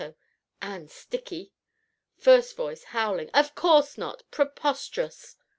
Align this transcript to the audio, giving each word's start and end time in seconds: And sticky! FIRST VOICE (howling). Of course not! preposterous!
And 0.63 0.89
sticky! 0.89 1.53
FIRST 2.17 2.55
VOICE 2.55 2.85
(howling). 2.85 3.29
Of 3.35 3.53
course 3.53 3.99
not! 3.99 4.23
preposterous! 4.31 5.35